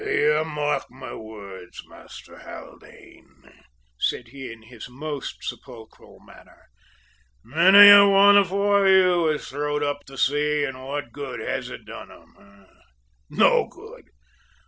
[0.03, 3.43] "You mark my words, Master Haldane,"
[3.99, 6.69] said he in his most sepulchral manner,
[7.43, 11.85] "many a one afore you has throwed up the sea, and what good has it
[11.85, 12.65] done 'em?
[13.29, 14.09] No good!